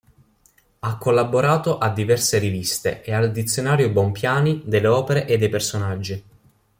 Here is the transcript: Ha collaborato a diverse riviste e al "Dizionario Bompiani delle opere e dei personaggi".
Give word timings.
Ha 0.79 0.97
collaborato 0.97 1.77
a 1.77 1.91
diverse 1.91 2.39
riviste 2.39 3.03
e 3.03 3.13
al 3.13 3.31
"Dizionario 3.31 3.91
Bompiani 3.91 4.63
delle 4.65 4.87
opere 4.87 5.27
e 5.27 5.37
dei 5.37 5.47
personaggi". 5.49 6.23